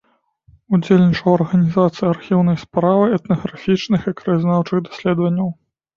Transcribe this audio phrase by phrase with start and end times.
[0.75, 5.47] Удзельнічаў у арганізацыі архіўнай справы, этнаграфічных і краязнаўчых даследаванняў.